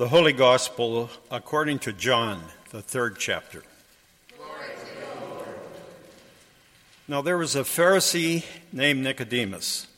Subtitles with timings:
[0.00, 3.62] The Holy Gospel according to John, the third chapter.
[7.06, 9.88] Now there was a Pharisee named Nicodemus,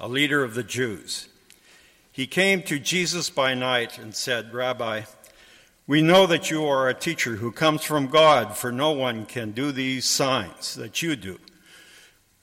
[0.00, 1.28] a leader of the Jews.
[2.10, 5.02] He came to Jesus by night and said, Rabbi,
[5.86, 9.52] we know that you are a teacher who comes from God, for no one can
[9.52, 11.38] do these signs that you do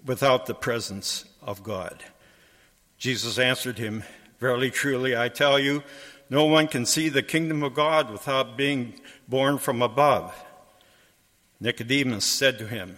[0.06, 2.06] without the presence of God.
[2.98, 4.04] Jesus answered him,
[4.40, 5.84] Verily, truly, I tell you,
[6.30, 10.36] no one can see the kingdom of God without being born from above.
[11.60, 12.98] Nicodemus said to him,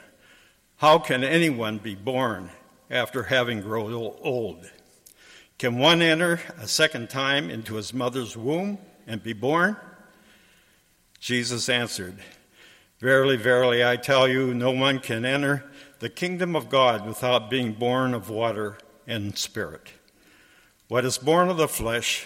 [0.77, 2.51] How can anyone be born
[2.89, 4.69] after having grown old?
[5.57, 9.75] Can one enter a second time into his mother's womb and be born?
[11.19, 12.17] Jesus answered,
[12.99, 15.63] Verily, verily, I tell you, no one can enter
[15.99, 19.91] the kingdom of God without being born of water and spirit.
[20.87, 22.25] What is born of the flesh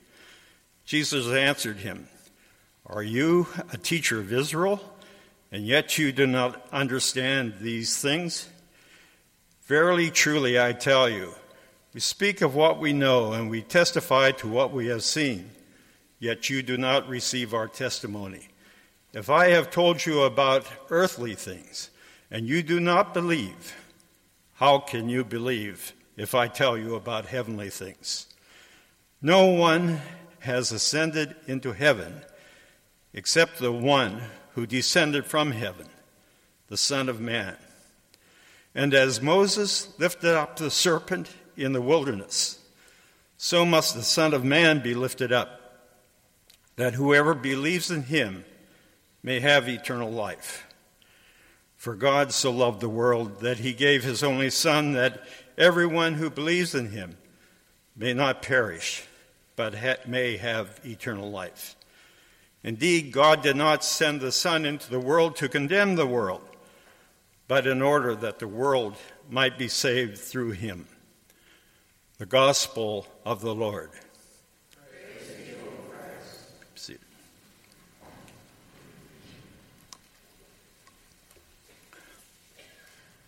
[0.91, 2.09] Jesus answered him,
[2.85, 4.83] Are you a teacher of Israel,
[5.49, 8.49] and yet you do not understand these things?
[9.63, 11.33] Verily, truly, I tell you,
[11.93, 15.51] we speak of what we know, and we testify to what we have seen,
[16.19, 18.49] yet you do not receive our testimony.
[19.13, 21.89] If I have told you about earthly things,
[22.29, 23.77] and you do not believe,
[24.55, 28.27] how can you believe if I tell you about heavenly things?
[29.21, 30.01] No one
[30.41, 32.21] has ascended into heaven
[33.13, 34.21] except the one
[34.55, 35.87] who descended from heaven,
[36.67, 37.55] the Son of Man.
[38.73, 42.59] And as Moses lifted up the serpent in the wilderness,
[43.37, 45.59] so must the Son of Man be lifted up,
[46.75, 48.43] that whoever believes in him
[49.21, 50.65] may have eternal life.
[51.75, 55.21] For God so loved the world that he gave his only Son, that
[55.57, 57.17] everyone who believes in him
[57.95, 59.03] may not perish
[59.55, 61.75] but ha- may have eternal life.
[62.63, 66.43] Indeed, God did not send the Son into the world to condemn the world,
[67.47, 68.95] but in order that the world
[69.29, 70.87] might be saved through him.
[72.17, 73.91] The Gospel of the Lord.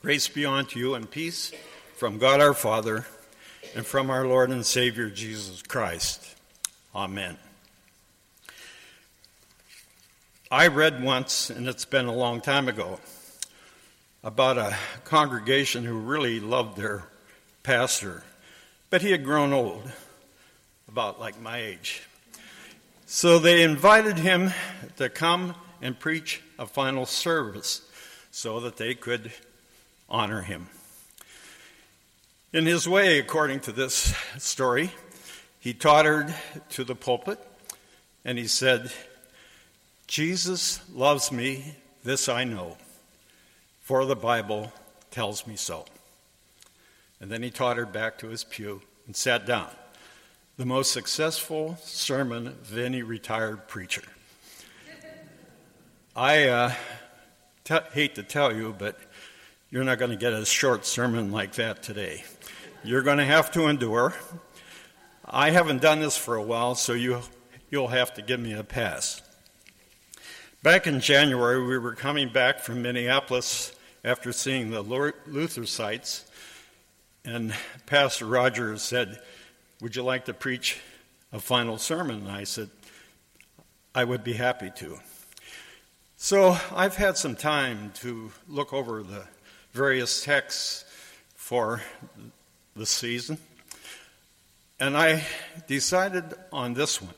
[0.03, 1.53] Grace be unto you and peace
[1.95, 3.05] from God our Father
[3.75, 6.35] and from our Lord and Savior Jesus Christ.
[6.93, 7.37] Amen.
[10.51, 12.99] I read once, and it's been a long time ago,
[14.23, 17.05] about a congregation who really loved their
[17.63, 18.23] pastor,
[18.91, 19.91] but he had grown old,
[20.87, 22.03] about like my age.
[23.07, 24.51] So they invited him
[24.97, 27.81] to come and preach a final service
[28.29, 29.31] so that they could
[30.07, 30.69] honor him.
[32.53, 34.91] In his way, according to this story,
[35.59, 36.31] he tottered
[36.69, 37.39] to the pulpit
[38.23, 38.91] and he said,
[40.05, 42.77] Jesus loves me, this I know,
[43.81, 44.71] for the Bible
[45.09, 45.85] tells me so.
[47.19, 49.69] And then he tottered back to his pew and sat down.
[50.57, 54.03] The most successful sermon of any retired preacher.
[56.15, 56.73] I uh,
[57.63, 58.99] t- hate to tell you, but
[59.71, 62.23] you're not going to get a short sermon like that today.
[62.85, 64.13] You're going to have to endure.
[65.23, 67.21] I haven't done this for a while, so you,
[67.69, 69.21] you'll have to give me a pass.
[70.63, 73.73] Back in January, we were coming back from Minneapolis
[74.03, 76.25] after seeing the Luther sites,
[77.23, 77.55] and
[77.85, 79.21] Pastor Rogers said,
[79.79, 80.81] Would you like to preach
[81.31, 82.27] a final sermon?
[82.27, 82.69] And I said,
[83.95, 84.99] I would be happy to.
[86.17, 89.23] So I've had some time to look over the
[89.71, 90.83] various texts
[91.33, 91.81] for
[92.75, 93.37] this season.
[94.79, 95.23] And I
[95.67, 97.13] decided on this one.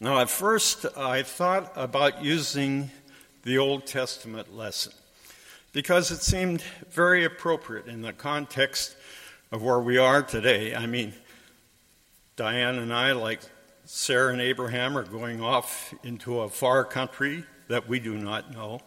[0.00, 2.90] Now, at first, I thought about using
[3.44, 4.92] the Old Testament lesson
[5.72, 8.96] because it seemed very appropriate in the context
[9.52, 10.74] of where we are today.
[10.74, 11.12] I mean,
[12.34, 13.40] Diane and I, like
[13.84, 18.80] Sarah and Abraham, are going off into a far country that we do not know.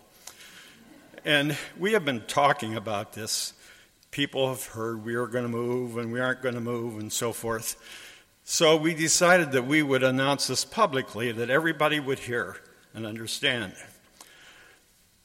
[1.23, 3.53] And we have been talking about this
[4.15, 7.11] people have heard we are going to move and we aren't going to move and
[7.11, 7.75] so forth.
[8.45, 12.55] So we decided that we would announce this publicly that everybody would hear
[12.93, 13.73] and understand.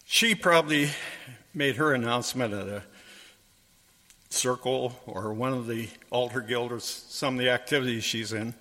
[0.07, 0.91] She probably
[1.55, 2.83] made her announcement at a
[4.29, 8.55] circle or one of the altar guild or some of the activities she's in.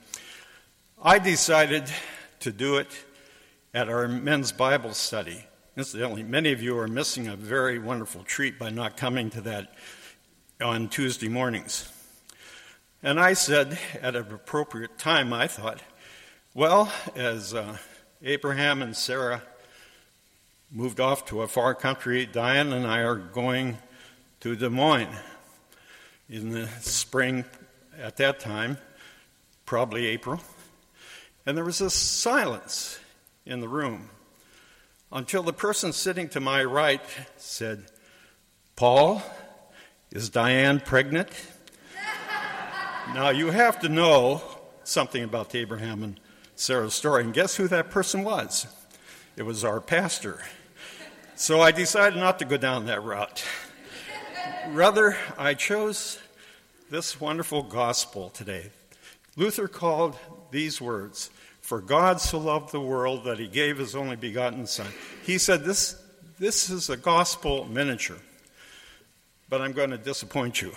[1.01, 1.85] I decided
[2.41, 3.03] to do it
[3.73, 5.43] at our men's Bible study.
[5.75, 9.73] Incidentally, many of you are missing a very wonderful treat by not coming to that
[10.61, 11.89] on Tuesday mornings.
[13.01, 15.79] And I said at an appropriate time, I thought,
[16.53, 17.77] well, as uh,
[18.21, 19.41] Abraham and Sarah
[20.69, 23.77] moved off to a far country, Diane and I are going
[24.41, 25.15] to Des Moines
[26.29, 27.45] in the spring
[27.97, 28.77] at that time,
[29.65, 30.41] probably April.
[31.45, 32.99] And there was a silence
[33.45, 34.09] in the room
[35.09, 37.01] until the person sitting to my right
[37.37, 37.85] said,
[38.75, 39.23] Paul,
[40.11, 41.29] is Diane pregnant?
[43.13, 44.41] now, you have to know
[44.83, 46.19] something about the Abraham and
[46.55, 48.67] Sarah's story, and guess who that person was?
[49.37, 50.41] It was our pastor.
[51.35, 53.45] So I decided not to go down that route.
[54.69, 56.19] Rather, I chose
[56.89, 58.71] this wonderful gospel today.
[59.37, 60.17] Luther called
[60.51, 61.29] these words,
[61.61, 64.87] For God so loved the world that he gave his only begotten Son.
[65.23, 66.01] He said this,
[66.39, 68.17] this is a gospel miniature.
[69.49, 70.73] But I'm going to disappoint you.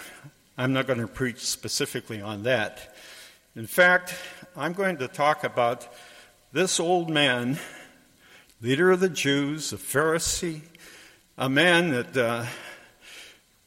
[0.56, 2.96] I'm not going to preach specifically on that.
[3.54, 4.14] In fact,
[4.56, 5.92] I'm going to talk about
[6.52, 7.58] this old man,
[8.62, 10.62] leader of the Jews, a Pharisee,
[11.36, 12.46] a man that uh,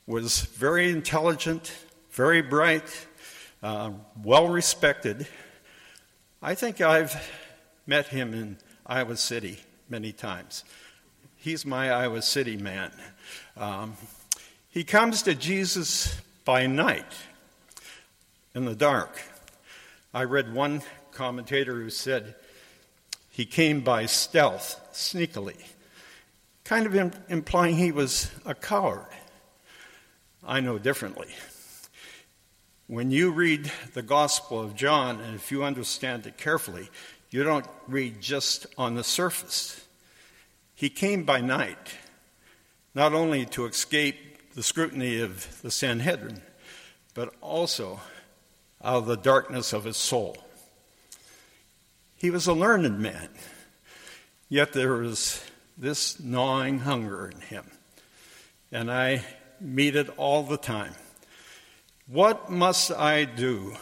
[0.07, 1.72] was very intelligent,
[2.10, 3.06] very bright,
[3.62, 3.92] uh,
[4.24, 5.28] well respected.
[6.42, 7.16] I think I've
[7.86, 10.63] met him in Iowa City many times.
[11.36, 12.92] He's my Iowa City man.
[13.56, 13.98] Um,
[14.75, 17.13] he comes to Jesus by night
[18.54, 19.22] in the dark.
[20.13, 20.81] I read one
[21.13, 22.36] commentator who said
[23.31, 25.56] he came by stealth, sneakily,
[26.66, 29.07] kind of implying he was a coward.
[30.45, 31.30] I know differently.
[32.88, 36.89] When you read the Gospel of John, and if you understand it carefully,
[37.31, 39.86] you don't read just on the surface.
[40.75, 41.95] He came by night,
[42.94, 46.42] not only to escape the scrutiny of the Sanhedrin,
[47.13, 48.00] but also
[48.84, 50.38] out of the darkness of his soul.
[52.16, 53.30] He was a learned man,
[54.48, 55.44] yet there was
[55.78, 57.69] this gnawing hunger in him.
[58.72, 59.24] And I
[59.60, 60.94] meet it all the time.
[62.08, 63.75] What must I do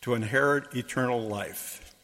[0.00, 1.94] to inherit eternal life?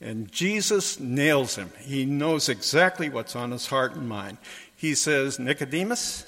[0.00, 1.70] And Jesus nails him.
[1.80, 4.36] He knows exactly what's on his heart and mind.
[4.76, 6.26] He says, Nicodemus,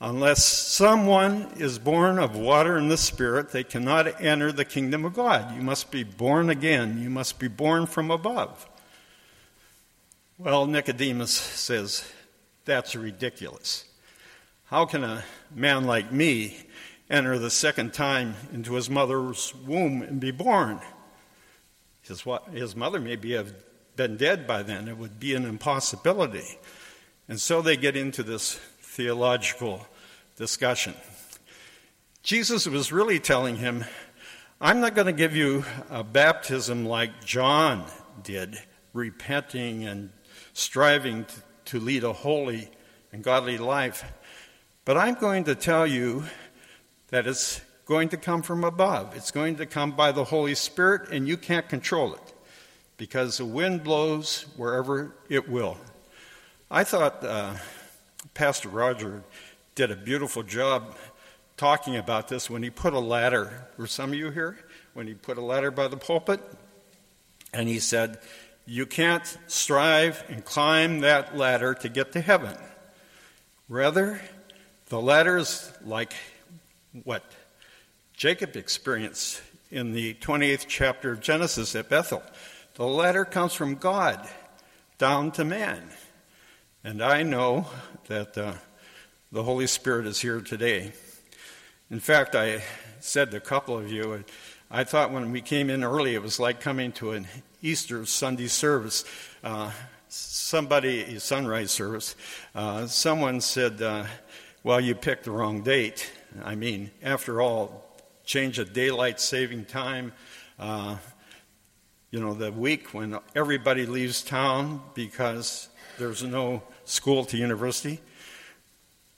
[0.00, 5.14] unless someone is born of water and the Spirit, they cannot enter the kingdom of
[5.14, 5.54] God.
[5.54, 7.00] You must be born again.
[7.02, 8.68] You must be born from above.
[10.38, 12.10] Well, Nicodemus says,
[12.64, 13.84] That's ridiculous.
[14.66, 16.66] How can a man like me
[17.10, 20.80] enter the second time into his mother's womb and be born.
[22.02, 23.54] His, his mother maybe have
[23.96, 24.88] been dead by then.
[24.88, 26.58] It would be an impossibility.
[27.28, 28.60] And so they get into this
[28.96, 29.86] theological
[30.36, 30.94] discussion.
[32.22, 33.84] Jesus was really telling him,
[34.58, 37.84] I'm not going to give you a baptism like John
[38.22, 38.58] did,
[38.94, 40.08] repenting and
[40.54, 41.26] striving
[41.66, 42.70] to, lead a holy
[43.12, 44.02] and godly life.
[44.86, 46.24] But I'm going to tell you
[47.08, 49.14] that it's going to come from above.
[49.14, 52.32] It's going to come by the Holy Spirit, and you can't control it
[52.96, 55.76] because the wind blows wherever it will.
[56.70, 57.56] I thought uh,
[58.36, 59.22] Pastor Roger
[59.76, 60.94] did a beautiful job
[61.56, 63.66] talking about this when he put a ladder.
[63.78, 64.58] Were some of you here?
[64.92, 66.40] When he put a ladder by the pulpit?
[67.54, 68.18] And he said,
[68.66, 72.54] You can't strive and climb that ladder to get to heaven.
[73.70, 74.20] Rather,
[74.90, 76.12] the ladder is like
[77.04, 77.24] what
[78.12, 79.40] Jacob experienced
[79.70, 82.22] in the 28th chapter of Genesis at Bethel.
[82.74, 84.28] The ladder comes from God
[84.98, 85.88] down to man.
[86.86, 87.66] And I know
[88.06, 88.52] that uh,
[89.32, 90.92] the Holy Spirit is here today.
[91.90, 92.62] In fact, I
[93.00, 94.22] said to a couple of you,
[94.70, 97.26] I thought when we came in early, it was like coming to an
[97.60, 99.04] Easter Sunday service.
[99.42, 99.72] Uh,
[100.06, 102.14] somebody, sunrise service,
[102.54, 104.04] uh, someone said, uh,
[104.62, 106.08] Well, you picked the wrong date.
[106.44, 107.84] I mean, after all,
[108.24, 110.12] change of daylight saving time,
[110.56, 110.98] uh,
[112.12, 118.00] you know, the week when everybody leaves town because there's no school to university.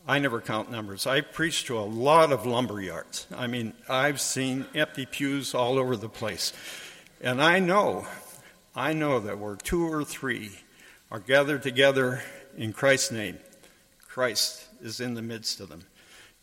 [0.06, 1.06] I never count numbers.
[1.06, 3.26] I preach to a lot of lumber yards.
[3.36, 6.52] I mean, I've seen empty pews all over the place.
[7.20, 8.06] And I know,
[8.74, 10.50] I know that where two or three
[11.10, 12.22] are gathered together
[12.56, 13.38] in Christ's name,
[14.06, 15.82] Christ is in the midst of them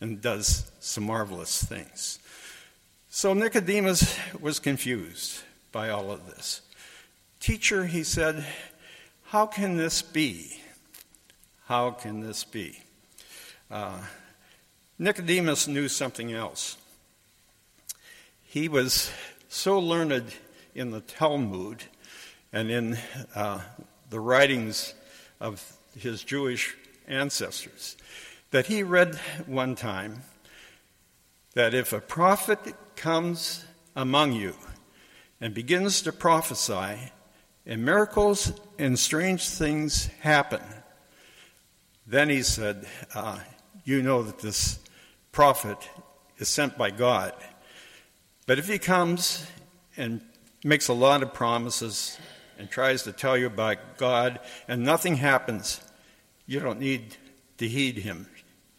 [0.00, 2.18] and does some marvelous things.
[3.08, 5.42] So Nicodemus was confused
[5.72, 6.60] by all of this.
[7.40, 8.46] Teacher, he said,
[9.24, 10.60] how can this be?
[11.66, 12.78] How can this be?
[13.68, 13.98] Uh,
[15.00, 16.76] Nicodemus knew something else.
[18.44, 19.10] He was
[19.48, 20.32] so learned
[20.76, 21.82] in the Talmud
[22.52, 22.96] and in
[23.34, 23.62] uh,
[24.10, 24.94] the writings
[25.40, 26.76] of his Jewish
[27.08, 27.96] ancestors
[28.52, 30.22] that he read one time
[31.54, 32.60] that if a prophet
[32.94, 33.64] comes
[33.96, 34.54] among you
[35.40, 37.10] and begins to prophesy,
[37.66, 40.62] and miracles and strange things happen,
[42.06, 43.38] then he said, uh,
[43.84, 44.78] You know that this
[45.32, 45.78] prophet
[46.38, 47.34] is sent by God.
[48.46, 49.46] But if he comes
[49.96, 50.20] and
[50.64, 52.18] makes a lot of promises
[52.58, 55.80] and tries to tell you about God and nothing happens,
[56.46, 57.16] you don't need
[57.58, 58.28] to heed him.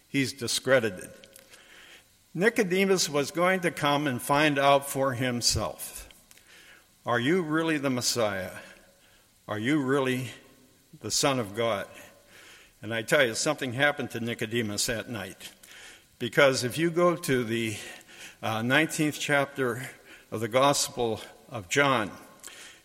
[0.08, 1.10] He's discredited.
[2.34, 6.08] Nicodemus was going to come and find out for himself
[7.06, 8.52] Are you really the Messiah?
[9.48, 10.30] Are you really
[11.02, 11.88] the Son of God?
[12.82, 15.52] And I tell you, something happened to Nicodemus that night.
[16.20, 17.76] Because if you go to the
[18.44, 19.90] uh, 19th chapter
[20.30, 21.20] of the Gospel
[21.50, 22.12] of John,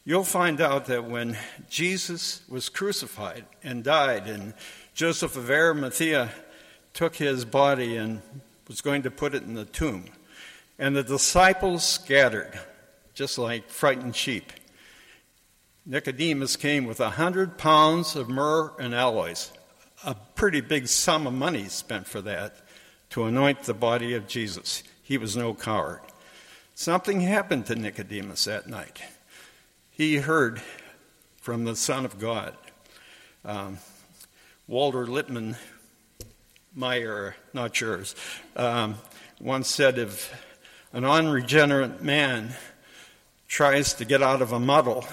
[0.04, 1.36] you'll find out that when
[1.68, 4.54] Jesus was crucified and died, and
[4.94, 6.30] Joseph of Arimathea
[6.94, 8.22] took his body and
[8.68, 10.06] was going to put it in the tomb,
[10.78, 12.58] and the disciples scattered,
[13.12, 14.52] just like frightened sheep.
[15.84, 19.52] Nicodemus came with a hundred pounds of myrrh and aloes,
[20.04, 22.56] a pretty big sum of money spent for that
[23.10, 24.82] to anoint the body of Jesus.
[25.02, 26.00] He was no coward.
[26.74, 29.02] Something happened to Nicodemus that night.
[29.90, 30.60] He heard
[31.36, 32.56] from the Son of God.
[33.44, 33.78] Um,
[34.66, 35.56] Walter Lippmann,
[36.74, 38.14] my era, not yours,
[38.56, 38.94] um,
[39.40, 40.32] once said if
[40.92, 42.54] an unregenerate man
[43.48, 45.04] tries to get out of a muddle,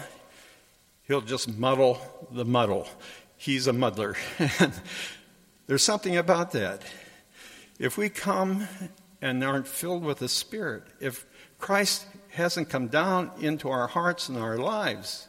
[1.07, 1.99] he'll just muddle
[2.31, 2.87] the muddle.
[3.39, 4.17] He's a muddler.
[5.67, 6.83] There's something about that.
[7.79, 8.67] If we come
[9.21, 11.25] and aren't filled with the Spirit, if
[11.57, 15.25] Christ hasn't come down into our hearts and our lives,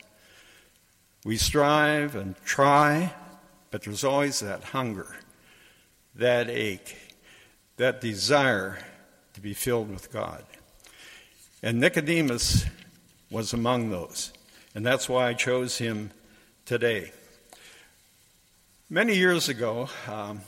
[1.25, 3.15] we strive and try,
[3.71, 5.15] but there's always that hunger,
[6.17, 6.97] that ache,
[7.77, 8.79] that desire
[9.35, 10.45] to be filled with God.
[11.63, 12.65] And Nicodemus
[13.31, 14.33] was among those.
[14.75, 16.11] And that's why I chose him
[16.65, 17.13] today.
[18.93, 20.41] Many years ago, um,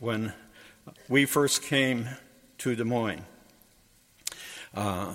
[0.00, 0.32] when
[1.10, 2.08] we first came
[2.56, 3.26] to Des Moines,
[4.74, 5.14] uh,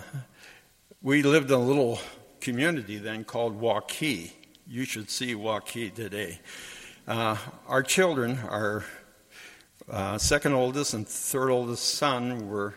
[1.01, 1.99] we lived in a little
[2.39, 4.29] community then called Waukee.
[4.67, 6.39] You should see Waukee today.
[7.07, 8.85] Uh, our children, our
[9.89, 12.75] uh, second oldest and third oldest son, were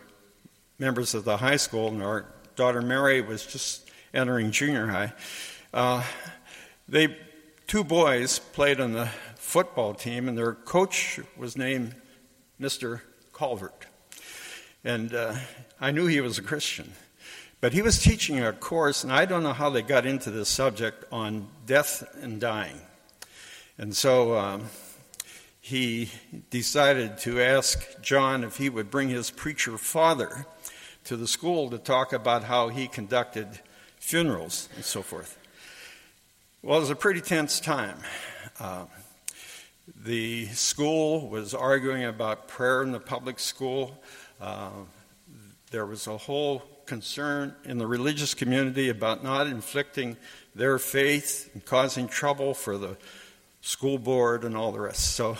[0.79, 5.13] members of the high school, and our daughter Mary was just entering junior high.
[5.71, 6.03] Uh,
[6.89, 7.15] they
[7.67, 9.07] two boys played on the
[9.51, 11.93] football team, and their coach was named
[12.57, 13.01] Mr.
[13.37, 13.85] Calvert.
[14.81, 15.35] And uh,
[15.77, 16.93] I knew he was a Christian.
[17.59, 20.47] But he was teaching a course, and I don't know how they got into this
[20.47, 22.79] subject on death and dying.
[23.77, 24.67] And so um,
[25.59, 26.09] he
[26.49, 30.45] decided to ask John if he would bring his preacher father
[31.03, 33.59] to the school to talk about how he conducted
[33.97, 35.37] funerals and so forth.
[36.63, 37.97] Well, it was a pretty tense time.
[38.57, 38.85] Uh,
[39.95, 44.01] the school was arguing about prayer in the public school.
[44.39, 44.69] Uh,
[45.71, 50.17] there was a whole concern in the religious community about not inflicting
[50.55, 52.97] their faith and causing trouble for the
[53.61, 55.15] school board and all the rest.
[55.15, 55.37] So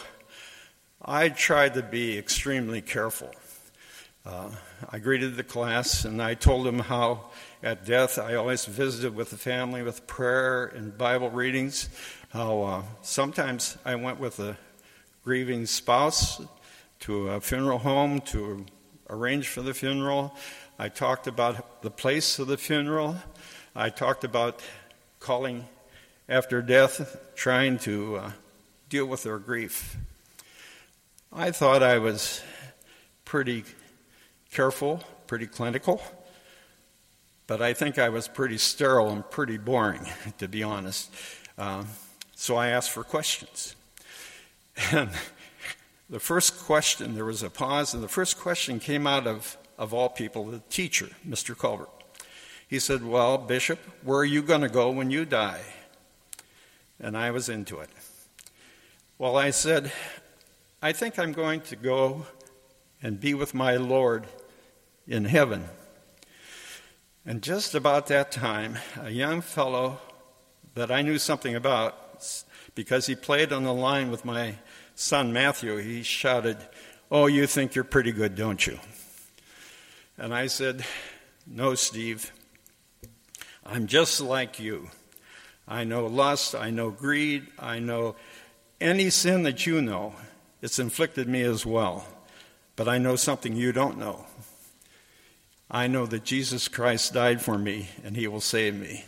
[1.03, 3.31] I tried to be extremely careful.
[4.24, 4.51] Uh,
[4.89, 7.31] I greeted the class and I told them how
[7.63, 11.89] at death I always visited with the family with prayer and Bible readings.
[12.33, 14.55] How uh, sometimes I went with a
[15.21, 16.41] grieving spouse
[17.01, 18.65] to a funeral home to
[19.09, 20.33] arrange for the funeral.
[20.79, 23.17] I talked about the place of the funeral.
[23.75, 24.61] I talked about
[25.19, 25.67] calling
[26.29, 28.31] after death, trying to uh,
[28.88, 29.97] deal with their grief.
[31.33, 32.41] I thought I was
[33.25, 33.65] pretty
[34.53, 36.01] careful, pretty clinical,
[37.45, 40.07] but I think I was pretty sterile and pretty boring,
[40.38, 41.13] to be honest.
[41.57, 41.88] Um,
[42.41, 43.75] so I asked for questions.
[44.91, 45.12] And
[46.10, 49.93] the first question, there was a pause, and the first question came out of, of
[49.93, 51.55] all people, the teacher, Mr.
[51.55, 51.88] Culver.
[52.67, 55.62] He said, Well, Bishop, where are you going to go when you die?
[57.00, 57.89] And I was into it.
[59.19, 59.91] Well, I said,
[60.81, 62.25] I think I'm going to go
[63.03, 64.25] and be with my Lord
[65.07, 65.65] in heaven.
[67.24, 70.00] And just about that time, a young fellow
[70.74, 72.07] that I knew something about,
[72.75, 74.55] because he played on the line with my
[74.95, 76.57] son Matthew, he shouted,
[77.09, 78.79] Oh, you think you're pretty good, don't you?
[80.17, 80.85] And I said,
[81.45, 82.31] No, Steve.
[83.65, 84.89] I'm just like you.
[85.67, 88.15] I know lust, I know greed, I know
[88.79, 90.15] any sin that you know.
[90.61, 92.05] It's inflicted me as well.
[92.75, 94.25] But I know something you don't know.
[95.69, 99.05] I know that Jesus Christ died for me and he will save me.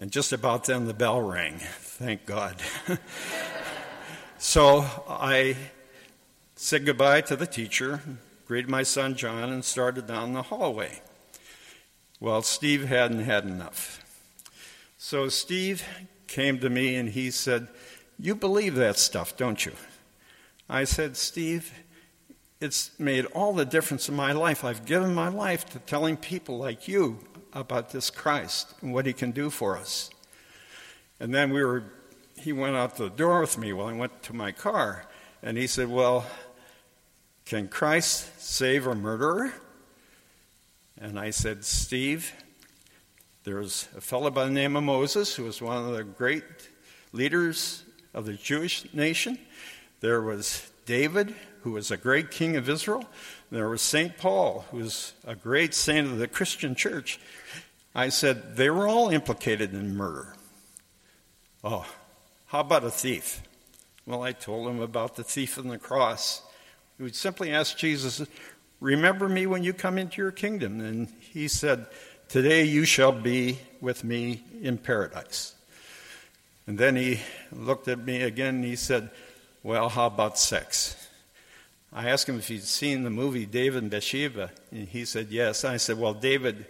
[0.00, 1.58] And just about then the bell rang.
[1.58, 2.56] Thank God.
[4.38, 5.56] so I
[6.56, 8.00] said goodbye to the teacher,
[8.46, 11.02] greeted my son John, and started down the hallway.
[12.18, 14.02] Well, Steve hadn't had enough.
[14.96, 15.84] So Steve
[16.26, 17.68] came to me and he said,
[18.18, 19.72] You believe that stuff, don't you?
[20.66, 21.74] I said, Steve,
[22.58, 24.64] it's made all the difference in my life.
[24.64, 27.18] I've given my life to telling people like you
[27.52, 30.10] about this Christ and what he can do for us.
[31.18, 31.84] And then we were,
[32.36, 35.06] he went out the door with me while I went to my car,
[35.42, 36.26] and he said, Well,
[37.44, 39.52] can Christ save a murderer?
[41.00, 42.32] And I said, Steve,
[43.44, 46.44] there's a fellow by the name of Moses who was one of the great
[47.12, 49.38] leaders of the Jewish nation.
[50.00, 53.04] There was David, who was a great king of Israel.
[53.50, 54.16] There was St.
[54.16, 57.18] Paul, who was a great saint of the Christian church.
[57.94, 60.34] I said, they were all implicated in murder.
[61.64, 61.84] Oh,
[62.46, 63.42] how about a thief?
[64.06, 66.42] Well, I told him about the thief on the cross.
[66.96, 68.22] He would simply ask Jesus,
[68.80, 70.80] Remember me when you come into your kingdom.
[70.80, 71.86] And he said,
[72.28, 75.54] Today you shall be with me in paradise.
[76.66, 77.20] And then he
[77.52, 79.10] looked at me again and he said,
[79.62, 80.99] Well, how about sex?
[81.92, 85.64] I asked him if he'd seen the movie David and Bathsheba, and he said yes.
[85.64, 86.66] I said, Well, David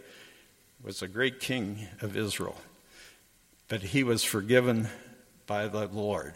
[0.82, 2.56] was a great king of Israel,
[3.68, 4.88] but he was forgiven
[5.46, 6.32] by the Lord.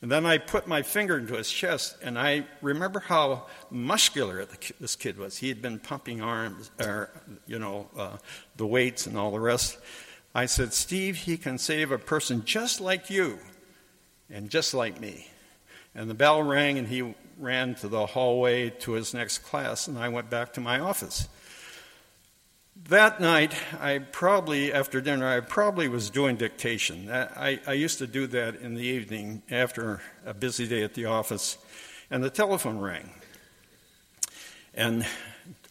[0.00, 4.46] And then I put my finger into his chest, and I remember how muscular
[4.78, 5.38] this kid was.
[5.38, 7.10] He had been pumping arms, or,
[7.48, 8.18] you know, uh,
[8.56, 9.76] the weights and all the rest.
[10.36, 13.40] I said, Steve, he can save a person just like you
[14.30, 15.26] and just like me.
[15.96, 19.98] And the bell rang, and he ran to the hallway to his next class, and
[19.98, 21.28] I went back to my office.
[22.88, 27.10] That night, I probably, after dinner, I probably was doing dictation.
[27.10, 31.06] I, I used to do that in the evening after a busy day at the
[31.06, 31.58] office,
[32.10, 33.10] and the telephone rang.
[34.74, 35.04] And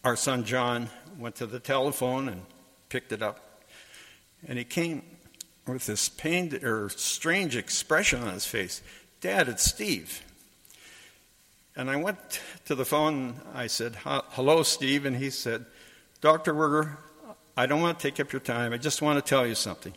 [0.03, 2.41] our son John went to the telephone and
[2.89, 3.63] picked it up.
[4.47, 5.03] And he came
[5.65, 8.81] with this pained or strange expression on his face
[9.19, 10.21] Dad, it's Steve.
[11.77, 13.39] And I went to the phone.
[13.53, 15.05] I said, Hello, Steve.
[15.05, 15.63] And he said,
[16.21, 16.55] Dr.
[16.55, 16.97] Werger,
[17.55, 18.73] I don't want to take up your time.
[18.73, 19.93] I just want to tell you something.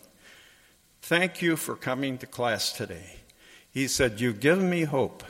[1.01, 3.17] Thank you for coming to class today.
[3.73, 5.25] He said, You've given me hope.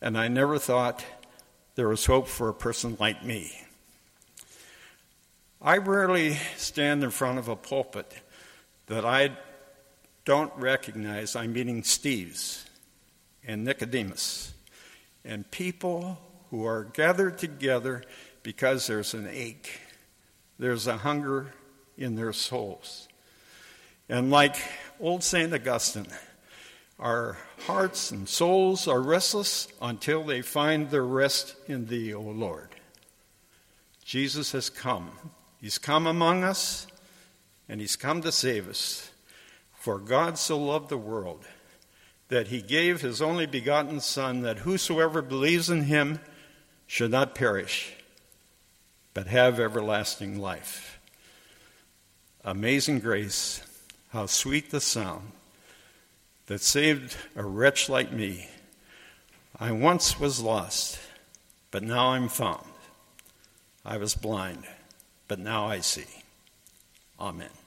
[0.00, 1.04] And I never thought
[1.74, 3.50] there was hope for a person like me.
[5.60, 8.14] I rarely stand in front of a pulpit
[8.86, 9.32] that I
[10.24, 12.64] don't recognize I'm meeting Steve's
[13.44, 14.52] and Nicodemus
[15.28, 16.18] and people
[16.50, 18.02] who are gathered together
[18.42, 19.78] because there's an ache,
[20.58, 21.52] there's a hunger
[21.98, 23.08] in their souls.
[24.08, 24.56] And like
[24.98, 25.52] old St.
[25.52, 26.06] Augustine,
[26.98, 27.36] our
[27.66, 32.70] hearts and souls are restless until they find their rest in Thee, O Lord.
[34.02, 35.10] Jesus has come.
[35.60, 36.86] He's come among us,
[37.68, 39.10] and He's come to save us.
[39.74, 41.44] For God so loved the world
[42.28, 46.20] that he gave his only begotten Son, that whosoever believes in him
[46.86, 47.94] should not perish,
[49.14, 50.98] but have everlasting life.
[52.44, 53.62] Amazing grace,
[54.10, 55.32] how sweet the sound
[56.46, 58.48] that saved a wretch like me.
[59.58, 60.98] I once was lost,
[61.70, 62.64] but now I'm found.
[63.84, 64.64] I was blind,
[65.28, 66.06] but now I see.
[67.18, 67.57] Amen.